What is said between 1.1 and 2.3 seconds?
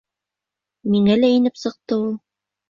лә инеп сыҡты ул.